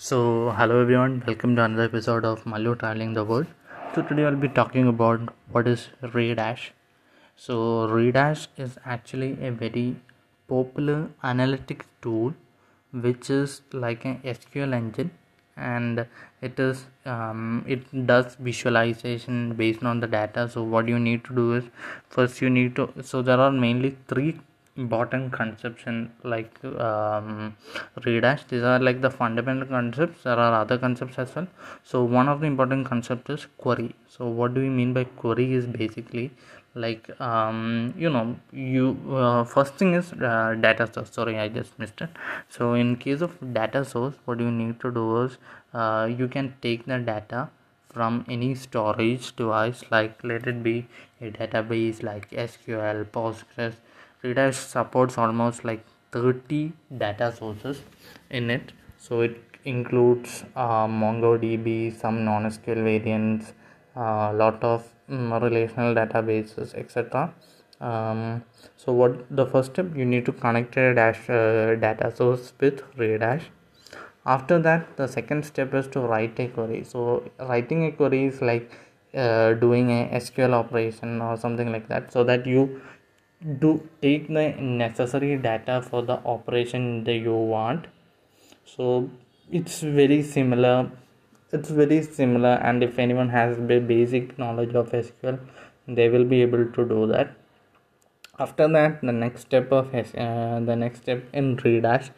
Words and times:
So, 0.00 0.50
hello 0.56 0.80
everyone, 0.80 1.24
welcome 1.26 1.56
to 1.56 1.64
another 1.64 1.82
episode 1.82 2.24
of 2.24 2.46
Malu 2.46 2.76
Traveling 2.76 3.14
the 3.14 3.24
World. 3.24 3.46
So, 3.96 4.02
today 4.02 4.26
I'll 4.26 4.36
be 4.36 4.48
talking 4.48 4.86
about 4.86 5.34
what 5.50 5.66
is 5.66 5.88
Redash. 6.00 6.68
So, 7.34 7.88
Redash 7.88 8.46
is 8.56 8.78
actually 8.84 9.44
a 9.44 9.50
very 9.50 9.96
popular 10.46 11.10
analytics 11.24 11.86
tool 12.00 12.32
which 12.92 13.28
is 13.28 13.62
like 13.72 14.04
an 14.04 14.20
SQL 14.24 14.72
engine 14.72 15.10
and 15.56 16.06
it 16.42 16.60
is 16.60 16.84
um, 17.04 17.64
it 17.66 18.06
does 18.06 18.36
visualization 18.36 19.54
based 19.54 19.82
on 19.82 19.98
the 19.98 20.06
data 20.06 20.48
so 20.48 20.62
what 20.62 20.86
you 20.86 21.00
need 21.00 21.24
to 21.24 21.34
do 21.34 21.54
is 21.54 21.64
first 22.08 22.40
you 22.40 22.48
need 22.48 22.76
to 22.76 22.88
so 23.02 23.20
there 23.20 23.40
are 23.40 23.50
mainly 23.50 23.96
three 24.06 24.38
important 24.78 25.32
concepts 25.32 25.84
in 25.86 26.10
like 26.22 26.52
um, 26.64 27.56
redash 28.06 28.46
these 28.48 28.62
are 28.62 28.78
like 28.78 29.00
the 29.00 29.10
fundamental 29.10 29.66
concepts. 29.66 30.22
There 30.22 30.38
are 30.38 30.60
other 30.60 30.78
concepts 30.78 31.18
as 31.18 31.34
well. 31.34 31.48
So 31.82 32.04
one 32.04 32.28
of 32.28 32.40
the 32.40 32.46
important 32.46 32.86
concepts 32.86 33.30
is 33.30 33.46
query. 33.58 33.94
So 34.06 34.28
what 34.28 34.54
do 34.54 34.60
we 34.60 34.68
mean 34.68 34.92
by 34.92 35.04
query 35.04 35.52
is 35.54 35.66
basically 35.66 36.30
like 36.74 37.08
um, 37.20 37.92
you 37.98 38.08
know 38.08 38.36
you 38.52 38.96
uh, 39.10 39.44
first 39.44 39.74
thing 39.74 39.94
is 39.94 40.12
uh, 40.12 40.54
data 40.60 40.88
source. 40.92 41.10
Sorry 41.10 41.38
i 41.38 41.48
just 41.48 41.78
missed 41.78 42.00
it. 42.00 42.10
So 42.48 42.74
in 42.74 42.96
case 42.96 43.20
of 43.20 43.36
data 43.52 43.84
source 43.84 44.14
what 44.24 44.40
you 44.40 44.50
need 44.50 44.80
to 44.80 44.90
do 44.90 45.22
is 45.24 45.38
uh, 45.74 46.08
you 46.18 46.28
can 46.28 46.54
take 46.62 46.86
the 46.86 46.98
data 46.98 47.48
from 47.92 48.24
any 48.28 48.54
storage 48.54 49.34
device 49.36 49.82
like 49.90 50.22
let 50.22 50.46
it 50.46 50.62
be 50.62 50.86
a 51.20 51.30
database 51.30 52.02
like 52.02 52.30
sql 52.30 53.04
postgres 53.16 53.76
Redash 54.22 54.54
supports 54.54 55.16
almost 55.16 55.64
like 55.64 55.84
30 56.12 56.72
data 56.96 57.32
sources 57.36 57.82
in 58.30 58.50
it. 58.50 58.72
So 58.96 59.20
it 59.20 59.40
includes 59.64 60.44
uh, 60.56 60.86
MongoDB, 60.86 61.98
some 61.98 62.24
non-SQL 62.24 62.82
variants, 62.82 63.52
a 63.94 64.00
uh, 64.00 64.32
lot 64.32 64.62
of 64.62 64.84
um, 65.08 65.32
relational 65.32 65.94
databases, 65.94 66.74
etc. 66.74 67.32
Um, 67.80 68.42
so 68.76 68.92
what 68.92 69.24
the 69.30 69.46
first 69.46 69.72
step 69.72 69.96
you 69.96 70.04
need 70.04 70.26
to 70.26 70.32
connect 70.32 70.76
a 70.76 70.94
dash 70.94 71.30
uh, 71.30 71.76
data 71.76 72.12
source 72.14 72.52
with 72.60 72.82
Redash. 72.96 73.42
After 74.26 74.58
that, 74.58 74.96
the 74.96 75.06
second 75.06 75.44
step 75.44 75.72
is 75.74 75.86
to 75.88 76.00
write 76.00 76.38
a 76.40 76.48
query. 76.48 76.84
So 76.84 77.30
writing 77.38 77.86
a 77.86 77.92
query 77.92 78.26
is 78.26 78.42
like 78.42 78.70
uh, 79.14 79.54
doing 79.54 79.90
a 79.90 80.08
SQL 80.14 80.52
operation 80.52 81.22
or 81.22 81.36
something 81.36 81.72
like 81.72 81.88
that, 81.88 82.12
so 82.12 82.24
that 82.24 82.46
you 82.46 82.82
do 83.60 83.88
take 84.02 84.28
the 84.28 84.50
necessary 84.60 85.36
data 85.36 85.80
for 85.82 86.02
the 86.02 86.18
operation 86.24 87.04
that 87.04 87.14
you 87.14 87.34
want. 87.34 87.86
So 88.64 89.10
it's 89.50 89.80
very 89.80 90.22
similar 90.22 90.90
it's 91.50 91.70
very 91.70 92.02
similar 92.02 92.54
and 92.62 92.82
if 92.82 92.98
anyone 92.98 93.30
has 93.30 93.56
the 93.56 93.78
basic 93.80 94.38
knowledge 94.38 94.74
of 94.74 94.90
sql 94.92 95.38
they 95.86 96.08
will 96.10 96.24
be 96.24 96.42
able 96.42 96.66
to 96.66 96.84
do 96.86 97.06
that. 97.06 97.34
After 98.38 98.68
that 98.68 99.00
the 99.00 99.12
next 99.12 99.40
step 99.42 99.72
of 99.72 99.94
uh, 99.94 100.60
the 100.60 100.76
next 100.76 101.00
step 101.02 101.24
in 101.32 101.56
redash 101.56 102.10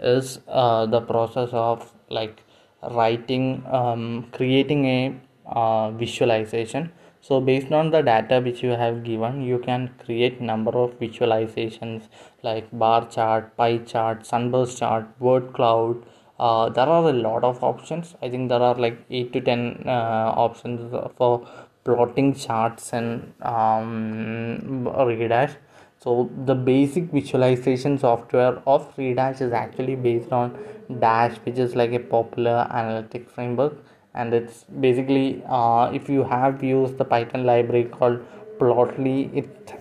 is 0.00 0.40
uh, 0.48 0.86
the 0.86 1.00
process 1.02 1.50
of 1.52 1.92
like 2.08 2.42
writing 2.82 3.62
um, 3.70 4.26
creating 4.32 4.86
a 4.86 5.20
uh, 5.46 5.90
visualization 5.90 6.90
so 7.20 7.40
based 7.40 7.72
on 7.72 7.90
the 7.90 8.00
data 8.02 8.40
which 8.40 8.62
you 8.62 8.70
have 8.70 9.02
given 9.04 9.42
you 9.42 9.58
can 9.58 9.90
create 10.04 10.40
number 10.40 10.70
of 10.70 10.98
visualizations 11.00 12.08
like 12.42 12.66
bar 12.72 13.06
chart 13.10 13.56
pie 13.56 13.78
chart 13.78 14.24
sunburst 14.26 14.78
chart 14.78 15.06
word 15.18 15.52
cloud. 15.52 15.96
Uh, 16.38 16.68
there 16.68 16.86
are 16.86 17.08
a 17.08 17.12
lot 17.12 17.42
of 17.42 17.64
options. 17.64 18.14
I 18.22 18.30
think 18.30 18.48
there 18.48 18.62
are 18.62 18.76
like 18.76 19.04
8 19.10 19.32
to 19.32 19.40
10 19.40 19.82
uh, 19.86 19.90
options 20.36 20.94
for 21.16 21.44
plotting 21.84 22.34
charts 22.34 22.92
and 22.92 23.32
um, 23.42 24.84
redash 24.84 25.56
so 26.00 26.30
the 26.44 26.54
basic 26.54 27.10
visualization 27.10 27.98
software 27.98 28.62
of 28.66 28.94
redash 28.96 29.40
is 29.40 29.52
actually 29.52 29.96
based 29.96 30.32
on 30.32 30.56
dash 31.00 31.36
which 31.44 31.58
is 31.58 31.74
like 31.74 31.92
a 31.92 31.98
popular 31.98 32.68
analytic 32.70 33.28
framework 33.28 33.74
and 34.14 34.34
it's 34.34 34.64
basically 34.80 35.42
uh, 35.48 35.90
if 35.92 36.08
you 36.08 36.24
have 36.24 36.62
used 36.62 36.98
the 36.98 37.04
python 37.04 37.44
library 37.44 37.84
called 37.84 38.20
plotly 38.58 39.30
it 39.34 39.72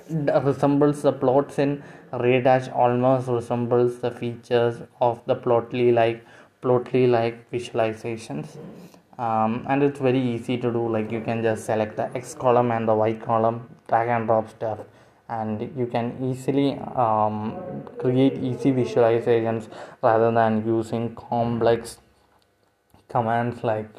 resembles 0.46 1.02
the 1.02 1.12
plots 1.12 1.58
in 1.60 1.82
redash 2.14 2.74
almost 2.76 3.28
resembles 3.28 4.00
the 4.00 4.12
features 4.12 4.82
of 5.02 5.22
the 5.26 5.36
plotly 5.36 5.94
like 5.94 6.24
plotly 6.62 7.10
like 7.10 7.50
visualizations. 7.52 8.58
Um, 9.18 9.66
and 9.68 9.82
it's 9.82 10.00
very 10.00 10.20
easy 10.20 10.58
to 10.58 10.72
do 10.72 10.88
like 10.88 11.12
you 11.12 11.22
can 11.22 11.42
just 11.42 11.66
select 11.66 11.98
the 11.98 12.16
x 12.16 12.36
column 12.36 12.72
and 12.72 12.88
the 12.88 12.94
y 12.94 13.14
column 13.14 13.68
drag 13.88 14.10
and 14.10 14.28
drop 14.28 14.50
stuff. 14.50 14.80
And 15.30 15.62
you 15.78 15.88
can 15.88 16.18
easily 16.24 16.80
um, 16.96 17.84
create 18.00 18.38
easy 18.42 18.72
visualizations 18.72 19.68
rather 20.02 20.32
than 20.32 20.66
using 20.66 21.16
complex 21.16 21.98
commands 23.10 23.64
like 23.64 23.90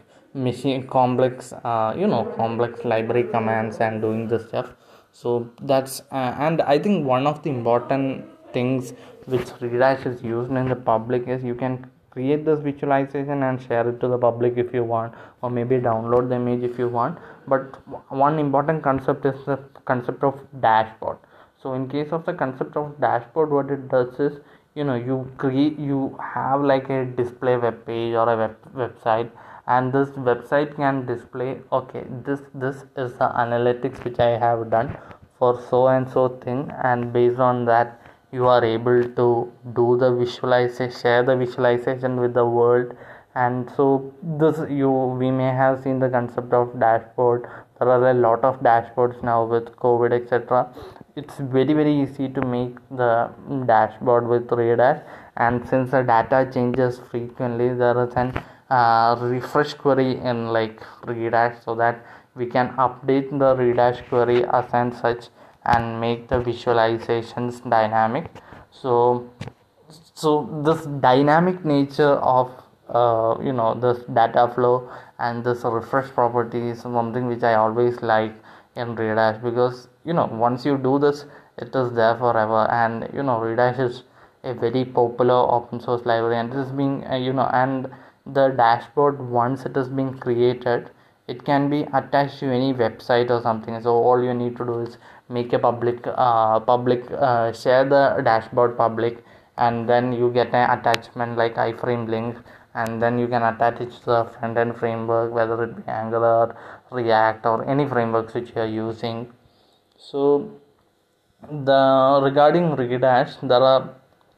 machine 0.46 0.86
complex 0.86 1.52
uh, 1.52 1.94
you 1.96 2.06
know 2.06 2.24
complex 2.36 2.84
library 2.84 3.24
commands 3.34 3.78
and 3.78 4.00
doing 4.00 4.28
this 4.28 4.48
stuff. 4.48 4.68
So 5.12 5.50
that's 5.60 6.00
uh, 6.12 6.34
and 6.46 6.62
i 6.62 6.78
think 6.78 7.06
one 7.06 7.26
of 7.26 7.42
the 7.42 7.50
important 7.50 8.24
things 8.52 8.92
which 9.26 9.48
redash 9.62 10.04
is 10.10 10.22
used 10.22 10.50
in 10.50 10.68
the 10.68 10.76
public 10.90 11.26
is 11.28 11.42
you 11.44 11.54
can 11.62 11.78
create 12.10 12.44
this 12.44 12.60
visualization 12.60 13.42
and 13.48 13.60
share 13.62 13.88
it 13.88 13.98
to 14.02 14.08
the 14.12 14.18
public 14.26 14.56
if 14.56 14.72
you 14.72 14.84
want 14.92 15.12
or 15.42 15.50
maybe 15.50 15.76
download 15.88 16.28
the 16.28 16.36
image 16.36 16.62
if 16.68 16.78
you 16.78 16.88
want. 16.88 17.18
But 17.46 17.76
one 18.10 18.38
important 18.38 18.82
concept 18.82 19.26
is 19.26 19.44
the 19.44 19.58
concept 19.84 20.24
of 20.24 20.38
dashboard. 20.60 21.18
So 21.62 21.74
in 21.74 21.88
case 21.88 22.12
of 22.12 22.24
the 22.24 22.32
concept 22.32 22.76
of 22.76 23.00
dashboard 23.00 23.50
what 23.50 23.70
it 23.70 23.88
does 23.88 24.18
is 24.20 24.40
you 24.74 24.84
know 24.84 24.94
you 24.94 25.30
create 25.36 25.78
you 25.78 26.00
have 26.34 26.62
like 26.72 26.88
a 26.88 27.04
display 27.04 27.56
web 27.56 27.84
page 27.86 28.14
or 28.14 28.26
a 28.32 28.36
web 28.36 28.56
website 28.74 29.30
and 29.76 29.92
this 29.92 30.10
website 30.30 30.74
can 30.76 31.04
display 31.06 31.50
okay 31.78 32.04
this 32.26 32.40
this 32.66 32.84
is 33.04 33.12
the 33.22 33.30
analytics 33.44 34.04
which 34.04 34.20
i 34.26 34.30
have 34.46 34.68
done 34.76 34.96
for 35.38 35.60
so 35.70 35.86
and 35.88 36.08
so 36.10 36.28
thing. 36.44 36.70
And 36.82 37.12
based 37.12 37.38
on 37.38 37.64
that 37.66 38.00
you 38.32 38.46
are 38.46 38.64
able 38.64 39.02
to 39.02 39.52
do 39.74 39.96
the 39.98 40.14
visualization 40.14 41.00
share 41.00 41.22
the 41.22 41.36
visualization 41.36 42.20
with 42.20 42.34
the 42.34 42.44
world. 42.44 42.94
And 43.34 43.70
so 43.76 44.12
this 44.22 44.58
you 44.68 44.90
we 44.90 45.30
may 45.30 45.50
have 45.62 45.82
seen 45.82 46.00
the 46.00 46.08
concept 46.08 46.52
of 46.52 46.78
dashboard. 46.80 47.48
There 47.78 47.88
are 47.88 48.10
a 48.10 48.14
lot 48.14 48.44
of 48.44 48.60
dashboards 48.60 49.22
now 49.22 49.44
with 49.44 49.66
covid 49.76 50.12
etc 50.12 50.74
it's 51.14 51.36
very 51.38 51.74
very 51.78 51.92
easy 52.02 52.28
to 52.28 52.42
make 52.54 52.74
the 52.90 53.30
dashboard 53.66 54.26
with 54.26 54.48
Redash 54.48 55.00
and 55.36 55.68
since 55.68 55.92
the 55.92 56.02
data 56.02 56.50
changes 56.52 57.00
frequently 57.10 57.68
there 57.82 58.02
is 58.04 58.14
an 58.14 58.32
uh, 58.70 59.16
refresh 59.20 59.74
query 59.74 60.16
in 60.18 60.48
like 60.48 60.80
redash 61.06 61.62
so 61.64 61.74
that 61.74 62.04
we 62.34 62.46
can 62.46 62.68
update 62.76 63.30
the 63.30 63.54
redash 63.62 64.06
query 64.08 64.44
as 64.44 64.66
and 64.72 64.94
such 64.94 65.28
and 65.64 66.00
make 66.00 66.28
the 66.28 66.36
visualizations 66.36 67.68
dynamic. 67.68 68.30
So 68.70 69.30
so 70.14 70.62
this 70.64 70.84
dynamic 71.00 71.64
nature 71.64 72.16
of 72.36 72.50
uh, 72.88 73.36
you 73.42 73.52
know 73.52 73.74
this 73.74 74.04
data 74.14 74.50
flow 74.54 74.90
and 75.18 75.44
this 75.44 75.64
refresh 75.64 76.10
property 76.10 76.70
is 76.70 76.80
something 76.80 77.26
which 77.26 77.42
i 77.42 77.54
always 77.54 78.00
like 78.02 78.34
in 78.76 78.94
redash 78.96 79.42
because 79.42 79.88
you 80.04 80.12
know 80.12 80.26
once 80.26 80.64
you 80.64 80.78
do 80.78 80.98
this 80.98 81.24
it 81.58 81.74
is 81.74 81.92
there 81.92 82.16
forever. 82.16 82.66
And 82.70 83.08
you 83.12 83.22
know 83.22 83.38
redash 83.40 83.80
is 83.80 84.04
a 84.44 84.54
very 84.54 84.84
popular 84.84 85.34
open 85.34 85.80
source 85.80 86.06
library 86.06 86.36
and 86.36 86.52
this 86.52 86.66
is 86.66 86.72
being 86.72 87.04
uh, 87.06 87.16
you 87.16 87.32
know 87.32 87.50
and 87.52 87.90
the 88.28 88.48
dashboard 88.48 89.20
once 89.20 89.64
it 89.64 89.74
has 89.74 89.88
been 89.88 90.16
created 90.18 90.90
it 91.28 91.44
can 91.44 91.68
be 91.68 91.80
attached 91.92 92.38
to 92.40 92.46
any 92.46 92.72
website 92.72 93.30
or 93.30 93.40
something. 93.42 93.80
So 93.82 93.90
all 93.90 94.22
you 94.24 94.34
need 94.34 94.56
to 94.56 94.64
do 94.64 94.80
is 94.80 94.96
make 95.28 95.52
a 95.52 95.58
public 95.58 96.06
uh, 96.06 96.60
public 96.60 97.04
uh, 97.10 97.52
share 97.52 97.84
the 97.84 98.22
dashboard 98.24 98.76
public 98.76 99.22
and 99.58 99.88
then 99.88 100.12
you 100.12 100.30
get 100.32 100.54
an 100.54 100.70
attachment 100.78 101.36
like 101.36 101.56
iframe 101.56 102.08
link 102.08 102.36
and 102.74 103.02
then 103.02 103.18
you 103.18 103.28
can 103.28 103.42
attach 103.42 103.80
it 103.80 103.90
to 103.90 104.04
the 104.06 104.24
front 104.24 104.56
end 104.56 104.76
framework 104.78 105.32
whether 105.32 105.62
it 105.64 105.76
be 105.76 105.82
angular 105.86 106.56
react 106.90 107.44
or 107.44 107.68
any 107.68 107.86
frameworks 107.86 108.32
which 108.34 108.52
you 108.54 108.62
are 108.62 108.66
using. 108.66 109.30
So 109.98 110.50
the 111.42 112.20
regarding 112.22 112.76
redash 112.76 113.36
there 113.46 113.62
are 113.62 113.90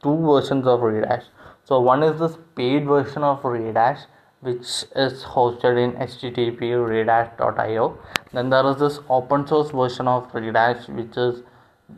two 0.03 0.17
versions 0.25 0.67
of 0.67 0.81
redash 0.81 1.23
so 1.63 1.79
one 1.79 2.03
is 2.03 2.19
this 2.19 2.37
paid 2.55 2.85
version 2.85 3.23
of 3.23 3.41
redash 3.41 4.05
which 4.41 4.67
is 5.05 5.23
hosted 5.35 5.77
in 5.83 5.91
http 6.07 6.71
redash.io 6.91 7.97
then 8.33 8.49
there 8.49 8.67
is 8.71 8.77
this 8.77 8.99
open 9.09 9.45
source 9.45 9.71
version 9.71 10.07
of 10.07 10.31
redash 10.31 10.89
which 10.89 11.17
is 11.17 11.43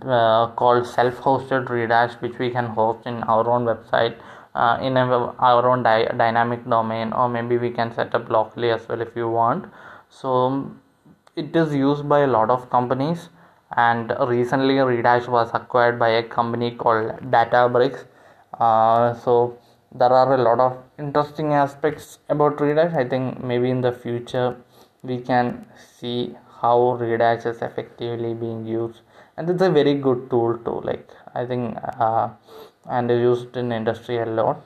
uh, 0.02 0.48
called 0.62 0.86
self-hosted 0.86 1.68
redash 1.68 2.20
which 2.22 2.38
we 2.40 2.50
can 2.50 2.66
host 2.66 3.06
in 3.06 3.24
our 3.24 3.50
own 3.50 3.66
website 3.66 4.16
uh, 4.56 4.78
in 4.82 4.98
our, 4.98 5.36
our 5.40 5.70
own 5.70 5.84
di- 5.84 6.08
dynamic 6.18 6.68
domain 6.70 7.14
or 7.14 7.30
maybe 7.30 7.58
we 7.58 7.70
can 7.70 7.94
set 7.94 8.14
up 8.14 8.30
locally 8.30 8.70
as 8.70 8.88
well 8.88 9.02
if 9.02 9.16
you 9.16 9.28
want. 9.28 9.66
So 10.10 10.72
it 11.36 11.56
is 11.56 11.74
used 11.74 12.08
by 12.08 12.22
a 12.22 12.28
lot 12.28 12.50
of 12.50 12.70
companies 12.70 13.30
and 13.76 14.14
recently 14.28 14.76
redash 14.76 15.28
was 15.28 15.50
acquired 15.54 15.98
by 15.98 16.10
a 16.10 16.24
company 16.24 16.72
called 16.72 17.10
databricks 17.32 18.06
uh, 18.60 19.14
so 19.14 19.58
there 19.94 20.12
are 20.12 20.34
a 20.34 20.38
lot 20.38 20.60
of 20.60 20.78
interesting 20.98 21.54
aspects 21.54 22.20
about 22.30 22.58
redash 22.58 22.96
i 22.96 23.08
think 23.08 23.44
maybe 23.44 23.70
in 23.70 23.82
the 23.82 23.92
future 23.92 24.56
we 25.04 25.18
can 25.20 25.66
see 26.00 26.36
how 26.64 26.78
redash 27.00 27.46
is 27.46 27.62
effectively 27.62 28.34
being 28.34 28.66
used. 28.66 29.02
And 29.36 29.50
it's 29.50 29.62
a 29.62 29.70
very 29.70 29.96
good 29.96 30.30
tool 30.30 30.58
too 30.66 30.80
like 30.90 31.10
i 31.36 31.46
think 31.46 31.78
uh, 32.00 32.30
and 32.90 33.10
used 33.10 33.58
in 33.58 33.72
industry 33.72 34.20
a 34.20 34.26
lot. 34.26 34.64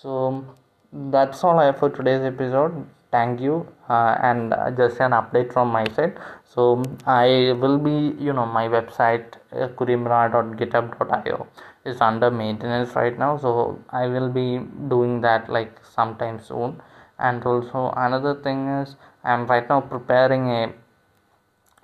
So 0.00 0.44
that's 0.92 1.42
all 1.44 1.58
i 1.58 1.66
have 1.66 1.78
for 1.78 1.90
today's 1.90 2.22
episode. 2.22 2.84
Thank 3.10 3.40
you 3.40 3.66
uh, 3.88 4.16
and 4.20 4.52
just 4.76 5.00
an 5.00 5.12
update 5.12 5.52
from 5.52 5.68
my 5.68 5.84
side. 5.96 6.18
So 6.54 6.82
i 7.06 7.52
will 7.60 7.78
be 7.78 7.96
you 8.26 8.32
know 8.32 8.46
my 8.46 8.66
website 8.68 9.38
uh, 9.52 9.68
kurimra.github.io 9.78 11.46
is 11.84 12.00
under 12.00 12.30
maintenance 12.30 12.94
right 12.94 13.18
now 13.18 13.36
so 13.36 13.78
i 13.90 14.06
will 14.06 14.28
be 14.28 14.60
doing 14.88 15.20
that 15.20 15.48
like 15.48 15.72
sometime 15.96 16.40
soon 16.40 16.80
and 17.18 17.44
also 17.44 17.92
another 17.96 18.34
thing 18.34 18.66
is 18.68 18.96
i'm 19.24 19.46
right 19.46 19.68
now 19.68 19.80
preparing 19.80 20.48
a 20.50 20.72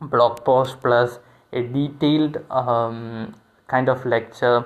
blog 0.00 0.44
post 0.44 0.80
plus 0.80 1.18
a 1.52 1.62
detailed 1.62 2.38
um, 2.50 3.34
kind 3.68 3.88
of 3.88 4.04
lecture 4.06 4.64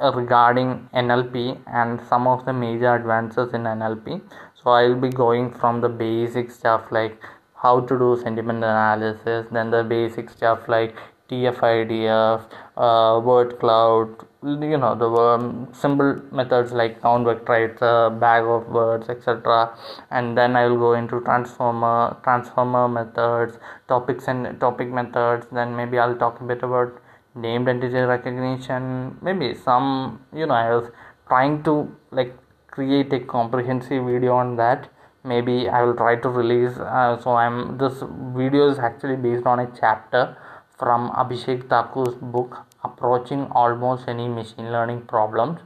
regarding 0.00 0.88
NLP 0.94 1.60
and 1.66 2.00
some 2.08 2.26
of 2.26 2.44
the 2.46 2.52
major 2.52 2.94
advances 2.94 3.52
in 3.52 3.62
NLP. 3.62 4.20
So 4.54 4.70
I 4.70 4.86
will 4.88 5.00
be 5.00 5.10
going 5.10 5.52
from 5.52 5.80
the 5.80 5.88
basic 5.88 6.50
stuff 6.50 6.90
like 6.90 7.22
how 7.54 7.80
to 7.80 7.98
do 7.98 8.18
sentiment 8.22 8.58
analysis, 8.58 9.46
then 9.50 9.70
the 9.70 9.84
basic 9.84 10.30
stuff 10.30 10.68
like 10.68 10.96
TF-IDF, 11.30 12.42
uh, 12.76 13.20
word 13.20 13.58
cloud, 13.60 14.08
you 14.42 14.78
know 14.78 14.94
the 14.94 15.08
um, 15.08 15.68
symbol 15.72 16.20
methods 16.32 16.72
like 16.72 17.00
count 17.02 17.26
vectorizer, 17.26 18.18
bag 18.18 18.44
of 18.44 18.66
words, 18.68 19.08
etc. 19.08 19.76
And 20.10 20.36
then 20.36 20.56
I 20.56 20.66
will 20.66 20.78
go 20.78 20.94
into 20.94 21.20
transformer, 21.20 22.16
transformer 22.24 22.88
methods, 22.88 23.58
topics 23.88 24.28
and 24.28 24.58
topic 24.58 24.88
methods. 24.88 25.46
Then 25.52 25.76
maybe 25.76 25.98
I'll 25.98 26.16
talk 26.16 26.40
a 26.40 26.44
bit 26.44 26.62
about 26.62 27.00
named 27.34 27.68
entity 27.68 28.00
recognition 28.00 29.16
maybe 29.22 29.54
some 29.54 30.20
you 30.34 30.46
know 30.46 30.54
i 30.54 30.74
was 30.74 30.90
trying 31.28 31.62
to 31.62 31.88
like 32.10 32.36
create 32.66 33.12
a 33.12 33.20
comprehensive 33.20 34.04
video 34.04 34.34
on 34.34 34.56
that 34.56 34.88
maybe 35.24 35.68
i 35.68 35.82
will 35.82 35.94
try 35.94 36.16
to 36.16 36.28
release 36.28 36.76
uh, 36.78 37.20
so 37.22 37.30
i'm 37.30 37.78
this 37.78 38.02
video 38.34 38.68
is 38.68 38.78
actually 38.78 39.16
based 39.16 39.46
on 39.46 39.60
a 39.60 39.70
chapter 39.78 40.36
from 40.80 41.10
abhishek 41.22 41.68
thakur's 41.72 42.14
book 42.34 42.58
approaching 42.88 43.46
almost 43.62 44.08
any 44.08 44.28
machine 44.28 44.72
learning 44.72 45.00
problems. 45.14 45.60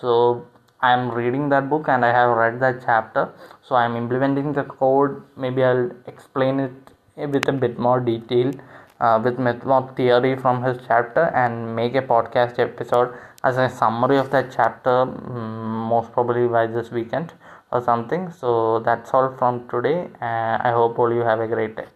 So 0.00 0.46
i 0.80 0.92
am 0.92 1.10
reading 1.18 1.48
that 1.50 1.68
book 1.72 1.88
and 1.88 2.04
i 2.04 2.12
have 2.18 2.36
read 2.36 2.60
that 2.60 2.82
chapter. 2.84 3.24
So 3.62 3.76
i'm 3.76 3.96
implementing 3.96 4.52
the 4.52 4.64
code. 4.64 5.22
Maybe 5.36 5.64
i'll 5.64 5.90
explain 6.06 6.60
it 6.60 6.94
with 7.36 7.48
a 7.48 7.52
bit 7.52 7.78
more 7.78 8.00
detail 8.00 8.52
uh, 9.00 9.20
with 9.22 9.38
more 9.38 9.92
theory 9.96 10.36
from 10.36 10.62
his 10.62 10.78
chapter 10.86 11.24
and 11.44 11.74
make 11.76 11.94
a 11.94 12.02
podcast 12.02 12.58
episode 12.58 13.14
as 13.44 13.58
a 13.58 13.68
summary 13.68 14.18
of 14.18 14.30
that 14.30 14.52
chapter 14.54 15.02
um, 15.02 15.88
most 15.94 16.12
probably 16.12 16.46
by 16.48 16.66
this 16.66 16.90
weekend 16.90 17.32
or 17.72 17.82
something. 17.82 18.30
So 18.30 18.80
that's 18.80 19.12
all 19.14 19.34
from 19.38 19.68
today. 19.68 20.08
Uh, 20.20 20.56
i 20.68 20.72
hope 20.80 20.98
all 20.98 21.12
you 21.12 21.20
have 21.32 21.40
a 21.40 21.46
great 21.46 21.76
day 21.76 21.86